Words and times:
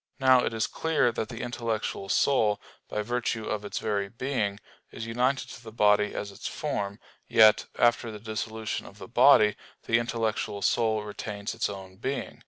Now 0.19 0.43
it 0.43 0.51
is 0.51 0.65
clear 0.65 1.11
that 1.11 1.29
the 1.29 1.41
intellectual 1.43 2.09
soul, 2.09 2.59
by 2.89 3.03
virtue 3.03 3.45
of 3.45 3.63
its 3.63 3.77
very 3.77 4.09
being, 4.09 4.59
is 4.89 5.05
united 5.05 5.47
to 5.49 5.63
the 5.63 5.71
body 5.71 6.15
as 6.15 6.31
its 6.31 6.47
form; 6.47 6.99
yet, 7.27 7.67
after 7.77 8.09
the 8.09 8.17
dissolution 8.17 8.87
of 8.87 8.97
the 8.97 9.07
body, 9.07 9.55
the 9.85 9.99
intellectual 9.99 10.63
soul 10.63 11.03
retains 11.03 11.53
its 11.53 11.69
own 11.69 11.97
being. 11.97 12.39